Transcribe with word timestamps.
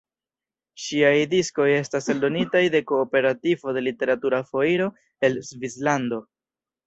Ŝiaj 0.83 1.17
diskoj 1.33 1.67
estas 1.73 2.07
eldonitaj 2.13 2.63
de 2.75 2.81
Kooperativo 2.91 3.75
de 3.77 3.83
Literatura 3.89 4.39
Foiro, 4.53 4.87
el 5.29 5.37
Svislando. 5.51 6.23